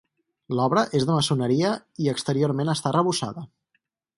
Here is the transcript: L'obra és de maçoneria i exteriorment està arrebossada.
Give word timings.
L'obra 0.59 0.83
és 0.99 1.05
de 1.09 1.17
maçoneria 1.17 1.75
i 2.07 2.11
exteriorment 2.17 2.73
està 2.77 2.91
arrebossada. 2.93 3.45